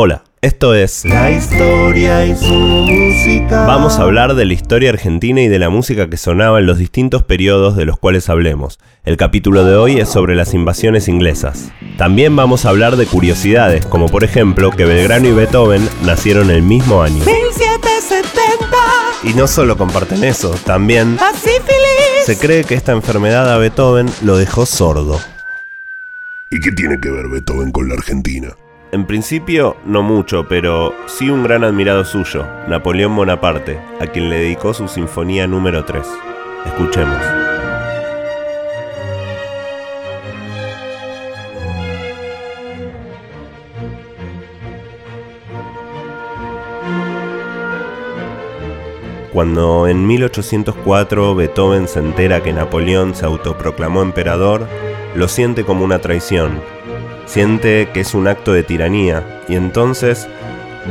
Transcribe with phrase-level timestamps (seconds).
[0.00, 3.66] Hola, esto es La historia y su música.
[3.66, 6.78] Vamos a hablar de la historia argentina y de la música que sonaba en los
[6.78, 8.78] distintos periodos de los cuales hablemos.
[9.04, 11.72] El capítulo de hoy es sobre las invasiones inglesas.
[11.96, 16.62] También vamos a hablar de curiosidades, como por ejemplo que Belgrano y Beethoven nacieron el
[16.62, 17.24] mismo año.
[17.24, 18.76] 1770.
[19.24, 21.18] Y no solo comparten eso, también
[22.22, 25.20] se cree que esta enfermedad a Beethoven lo dejó sordo.
[26.52, 28.54] ¿Y qué tiene que ver Beethoven con la Argentina?
[28.90, 34.38] En principio, no mucho, pero sí un gran admirado suyo, Napoleón Bonaparte, a quien le
[34.38, 36.06] dedicó su Sinfonía número 3.
[36.64, 37.18] Escuchemos.
[49.34, 54.66] Cuando en 1804 Beethoven se entera que Napoleón se autoproclamó emperador,
[55.14, 56.77] lo siente como una traición.
[57.28, 60.26] Siente que es un acto de tiranía y entonces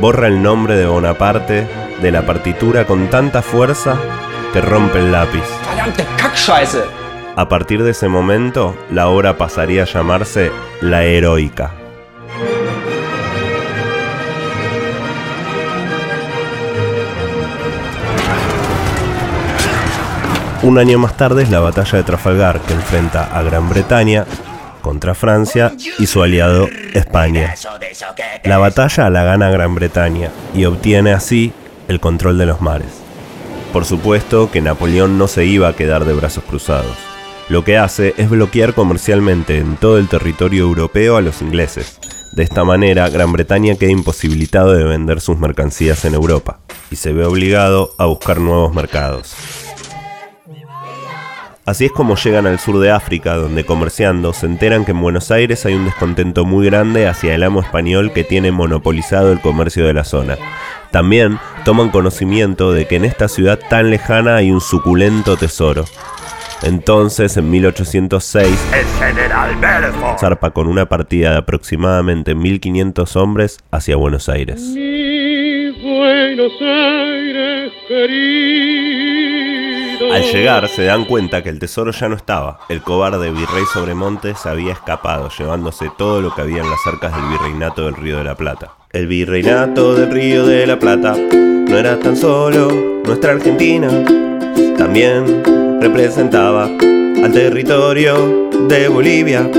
[0.00, 1.66] borra el nombre de Bonaparte
[2.00, 3.96] de la partitura con tanta fuerza
[4.52, 5.42] que rompe el lápiz.
[7.34, 11.72] A partir de ese momento, la obra pasaría a llamarse La Heroica.
[20.62, 24.24] Un año más tarde es la batalla de Trafalgar que enfrenta a Gran Bretaña
[24.80, 27.54] contra Francia y su aliado España.
[28.44, 31.52] La batalla la gana Gran Bretaña y obtiene así
[31.88, 32.88] el control de los mares.
[33.72, 36.96] Por supuesto que Napoleón no se iba a quedar de brazos cruzados.
[37.48, 41.98] Lo que hace es bloquear comercialmente en todo el territorio europeo a los ingleses.
[42.32, 47.12] De esta manera, Gran Bretaña queda imposibilitado de vender sus mercancías en Europa y se
[47.12, 49.34] ve obligado a buscar nuevos mercados.
[51.68, 55.30] Así es como llegan al sur de África, donde comerciando se enteran que en Buenos
[55.30, 59.86] Aires hay un descontento muy grande hacia el amo español que tiene monopolizado el comercio
[59.86, 60.38] de la zona.
[60.92, 65.84] También toman conocimiento de que en esta ciudad tan lejana hay un suculento tesoro.
[66.62, 70.18] Entonces, en 1806, El general Belfort.
[70.20, 74.74] zarpa con una partida de aproximadamente 1500 hombres hacia Buenos Aires.
[80.00, 82.60] Al llegar se dan cuenta que el tesoro ya no estaba.
[82.68, 87.14] El cobarde virrey Sobremonte se había escapado, llevándose todo lo que había en las arcas
[87.14, 88.72] del virreinato del Río de la Plata.
[88.92, 93.88] El virreinato del Río de la Plata no era tan solo nuestra Argentina,
[94.76, 99.50] también representaba al territorio de Bolivia.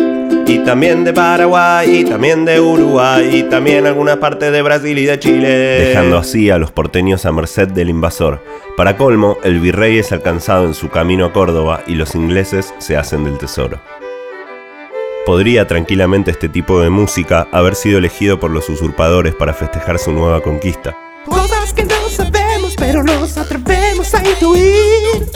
[0.59, 5.05] Y también de Paraguay, y también de Uruguay, y también algunas partes de Brasil y
[5.05, 5.47] de Chile.
[5.47, 8.43] Dejando así a los porteños a merced del invasor.
[8.75, 12.97] Para colmo, el virrey es alcanzado en su camino a Córdoba y los ingleses se
[12.97, 13.79] hacen del tesoro.
[15.25, 20.11] Podría tranquilamente este tipo de música haber sido elegido por los usurpadores para festejar su
[20.11, 20.97] nueva conquista.
[21.25, 25.29] Cosas que no sabemos, pero nos atrevemos a intuir.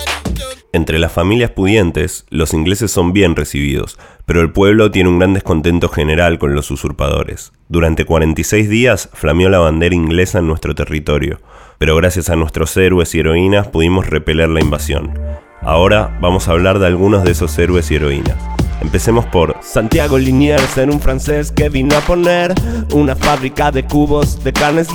[0.76, 5.36] Entre las familias pudientes, los ingleses son bien recibidos, pero el pueblo tiene un gran
[5.36, 7.54] descontento general con los usurpadores.
[7.70, 11.40] Durante 46 días flameó la bandera inglesa en nuestro territorio,
[11.78, 15.14] pero gracias a nuestros héroes y heroínas pudimos repeler la invasión.
[15.62, 18.38] Ahora vamos a hablar de algunos de esos héroes y heroínas.
[18.82, 22.54] Empecemos por Santiago Liniers, era un francés que vino a poner
[22.94, 24.88] una fábrica de cubos de carnes.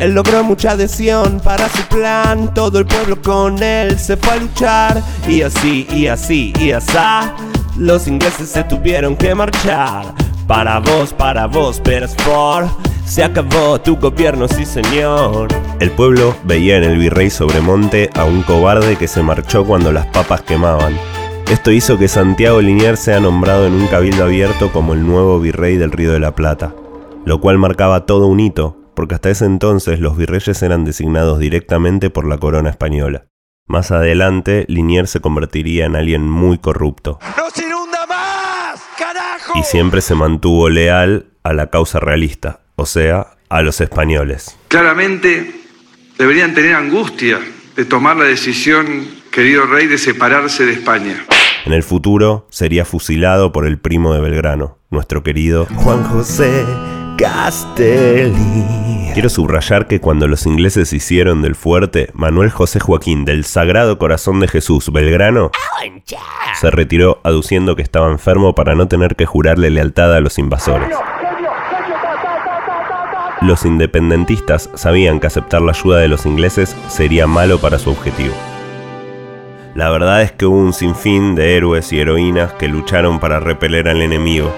[0.00, 4.36] Él logró mucha adhesión para su plan, todo el pueblo con él se fue a
[4.36, 7.34] luchar y así y así y asá.
[7.76, 10.06] Los ingleses se tuvieron que marchar.
[10.46, 12.68] Para vos, para vos, Beresford.
[13.04, 15.48] Se acabó tu gobierno, sí señor.
[15.80, 20.06] El pueblo veía en el virrey Sobremonte a un cobarde que se marchó cuando las
[20.06, 20.96] papas quemaban.
[21.50, 25.76] Esto hizo que Santiago Liniers sea nombrado en un cabildo abierto como el nuevo virrey
[25.76, 26.74] del Río de la Plata,
[27.26, 32.10] lo cual marcaba todo un hito, porque hasta ese entonces los virreyes eran designados directamente
[32.10, 33.24] por la corona española.
[33.66, 37.18] Más adelante, Liniers se convertiría en alguien muy corrupto.
[37.38, 38.78] ¡No se inunda más!
[38.98, 39.58] ¡Carajo!
[39.58, 44.58] y siempre se mantuvo leal a la causa realista, o sea, a los españoles.
[44.68, 45.50] Claramente
[46.18, 47.40] deberían tener angustia
[47.76, 51.24] de tomar la decisión, querido rey, de separarse de España.
[51.64, 56.66] En el futuro sería fusilado por el primo de Belgrano, nuestro querido Juan José
[57.16, 58.99] Castelli.
[59.12, 64.38] Quiero subrayar que cuando los ingleses hicieron del fuerte, Manuel José Joaquín del Sagrado Corazón
[64.38, 65.50] de Jesús Belgrano
[66.54, 70.96] se retiró aduciendo que estaba enfermo para no tener que jurarle lealtad a los invasores.
[73.42, 78.34] Los independentistas sabían que aceptar la ayuda de los ingleses sería malo para su objetivo.
[79.74, 83.88] La verdad es que hubo un sinfín de héroes y heroínas que lucharon para repeler
[83.88, 84.52] al enemigo.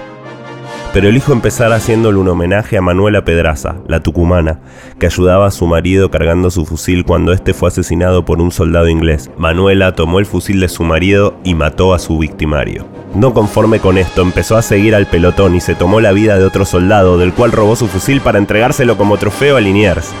[0.93, 4.59] Pero elijo empezar haciéndole un homenaje a Manuela Pedraza, la tucumana,
[4.99, 8.87] que ayudaba a su marido cargando su fusil cuando este fue asesinado por un soldado
[8.87, 9.31] inglés.
[9.35, 12.85] Manuela tomó el fusil de su marido y mató a su victimario.
[13.15, 16.45] No conforme con esto, empezó a seguir al pelotón y se tomó la vida de
[16.45, 20.11] otro soldado, del cual robó su fusil para entregárselo como trofeo a Liniers.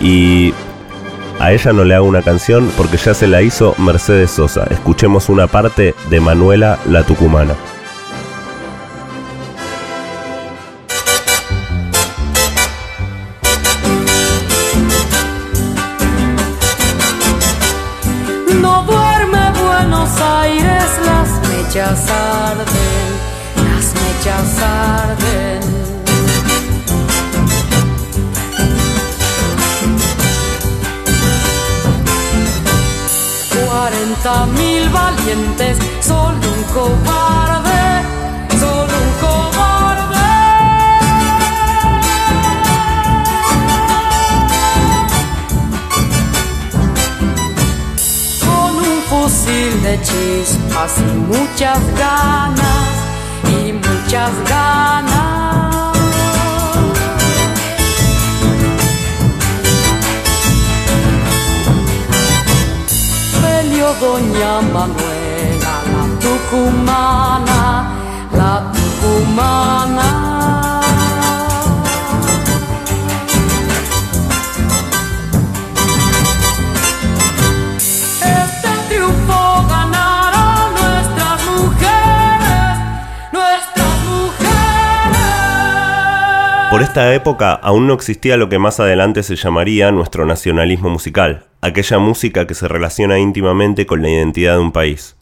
[0.00, 0.54] Y
[1.38, 4.64] a ella no le hago una canción porque ya se la hizo Mercedes Sosa.
[4.70, 7.54] Escuchemos una parte de Manuela la Tucumana.
[22.44, 23.10] Arden,
[23.64, 25.62] las mechas arden.
[33.66, 37.63] Cuarenta mil valientes, solo un cobarde,
[49.84, 52.88] de chispas y muchas ganas
[53.54, 55.96] y muchas ganas.
[63.42, 67.60] Peleó doña Manuela, la tucumana,
[68.32, 70.23] la tucumana.
[86.70, 91.46] Por esta época aún no existía lo que más adelante se llamaría nuestro nacionalismo musical,
[91.60, 95.13] aquella música que se relaciona íntimamente con la identidad de un país.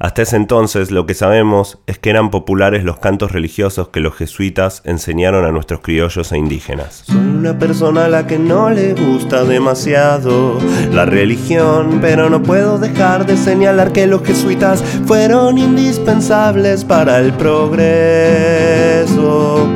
[0.00, 4.14] Hasta ese entonces lo que sabemos es que eran populares los cantos religiosos que los
[4.16, 7.02] jesuitas enseñaron a nuestros criollos e indígenas.
[7.04, 10.58] Soy una persona a la que no le gusta demasiado
[10.90, 17.34] la religión, pero no puedo dejar de señalar que los jesuitas fueron indispensables para el
[17.34, 17.68] progreso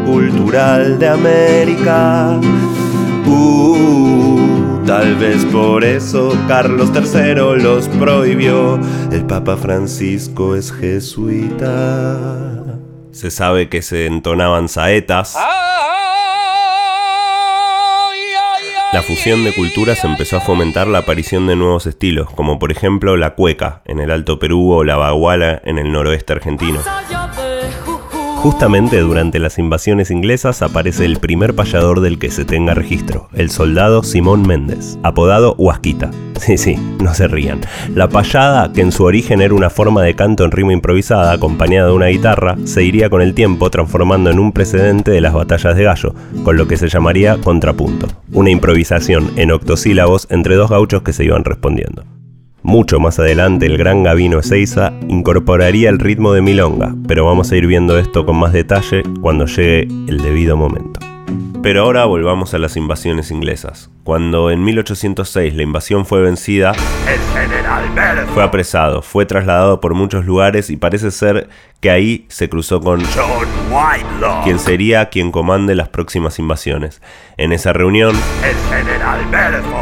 [0.06, 2.41] cultural de América.
[3.26, 4.44] Uh,
[4.86, 8.78] tal vez por eso Carlos III los prohibió.
[9.10, 12.19] El Papa Francisco es jesuita.
[13.12, 15.36] Se sabe que se entonaban saetas.
[18.92, 23.16] La fusión de culturas empezó a fomentar la aparición de nuevos estilos, como por ejemplo
[23.16, 26.80] la cueca en el Alto Perú o la baguala en el noroeste argentino.
[28.44, 33.49] Justamente durante las invasiones inglesas aparece el primer payador del que se tenga registro, el
[33.49, 36.11] soldado Simón Méndez, apodado Huasquita.
[36.38, 37.62] Sí, sí, no se rían.
[37.94, 41.88] La payada, que en su origen era una forma de canto en rima improvisada acompañada
[41.88, 45.75] de una guitarra, se iría con el tiempo transformando en un precedente de las batallas
[45.75, 51.00] de gallo, con lo que se llamaría contrapunto, una improvisación en octosílabos entre dos gauchos
[51.00, 52.05] que se iban respondiendo.
[52.64, 57.56] Mucho más adelante el gran Gavino Ezeiza incorporaría el ritmo de milonga, pero vamos a
[57.56, 61.03] ir viendo esto con más detalle cuando llegue el debido momento.
[61.64, 63.88] Pero ahora volvamos a las invasiones inglesas.
[64.05, 66.75] Cuando en 1806 la invasión fue vencida,
[68.34, 71.49] fue apresado, fue trasladado por muchos lugares y parece ser
[71.81, 73.02] que ahí se cruzó con
[74.44, 77.00] quien sería quien comande las próximas invasiones.
[77.38, 78.14] En esa reunión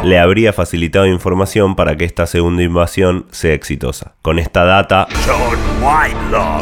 [0.05, 4.13] le habría facilitado información para que esta segunda invasión sea exitosa.
[4.21, 5.09] Con esta data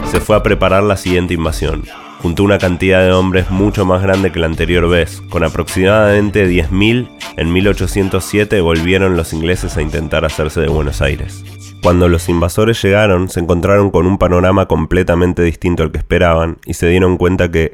[0.05, 1.83] se fue a preparar la siguiente invasión.
[2.21, 5.21] Juntó una cantidad de hombres mucho más grande que la anterior vez.
[5.29, 11.43] Con aproximadamente 10.000, en 1807 volvieron los ingleses a intentar hacerse de Buenos Aires.
[11.81, 16.75] Cuando los invasores llegaron, se encontraron con un panorama completamente distinto al que esperaban y
[16.75, 17.71] se dieron cuenta que...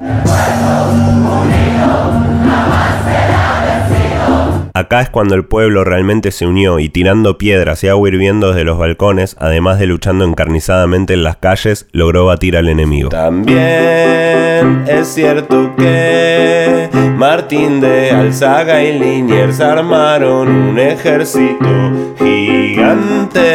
[4.78, 8.64] Acá es cuando el pueblo realmente se unió y tirando piedras y agua hirviendo desde
[8.64, 13.10] los balcones, además de luchando encarnizadamente en las calles, logró batir al enemigo.
[13.10, 23.48] También es cierto que Martín de Alzaga y Liniers armaron un ejército gigante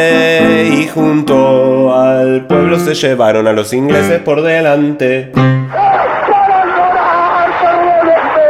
[0.73, 5.31] y junto al pueblo se llevaron a los ingleses por delante.
[5.31, 8.41] para llorar ferviente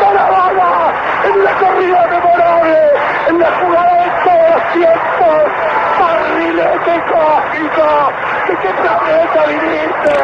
[0.00, 0.92] con la bala
[1.24, 2.78] en la corrida memorable,
[3.28, 5.38] en la jugada de todos los tiempos,
[7.32, 8.12] cósmico,
[8.48, 10.14] ¿de qué planeta viniste?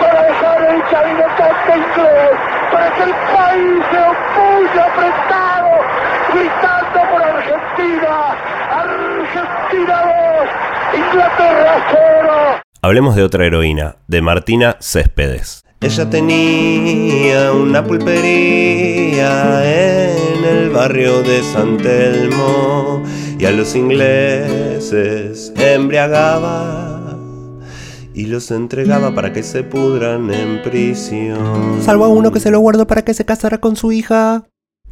[0.00, 2.32] Para dejar el chavinotante inglés,
[2.72, 5.72] para que el país se opulle apretado,
[6.32, 8.12] gritando por Argentina,
[8.70, 9.96] Argentina
[10.92, 12.62] 2, Inglaterra 0.
[12.82, 15.64] Hablemos de otra heroína, de Martina Céspedes.
[15.80, 23.04] Ella tenía una pulpería en el barrio de San Telmo
[23.38, 27.16] y a los ingleses embriagaba
[28.12, 31.80] y los entregaba para que se pudran en prisión.
[31.80, 34.44] Salvo a uno que se lo guardó para que se casara con su hija.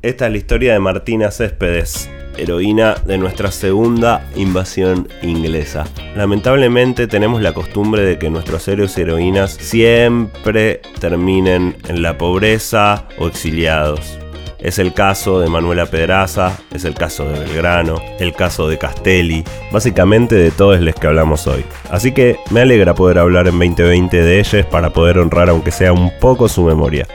[0.02, 5.84] Esta es la historia de Martina Céspedes, heroína de nuestra segunda invasión inglesa.
[6.14, 13.08] Lamentablemente tenemos la costumbre de que nuestros héroes y heroínas siempre terminen en la pobreza
[13.18, 14.18] o exiliados.
[14.66, 19.44] Es el caso de Manuela Pedraza, es el caso de Belgrano, el caso de Castelli,
[19.70, 21.64] básicamente de todos los que hablamos hoy.
[21.88, 25.92] Así que me alegra poder hablar en 2020 de ellos para poder honrar aunque sea
[25.92, 27.06] un poco su memoria.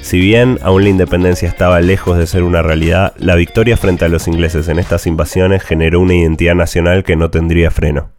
[0.00, 4.08] Si bien aún la independencia estaba lejos de ser una realidad, la victoria frente a
[4.08, 8.12] los ingleses en estas invasiones generó una identidad nacional que no tendría freno.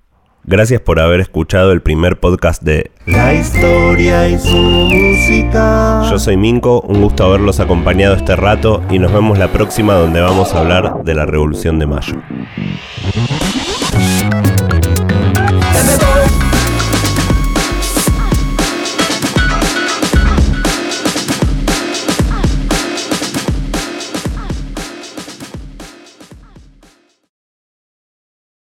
[0.46, 6.04] Gracias por haber escuchado el primer podcast de La historia y su música.
[6.10, 10.20] Yo soy Minko, un gusto haberlos acompañado este rato y nos vemos la próxima donde
[10.20, 12.22] vamos a hablar de la Revolución de Mayo.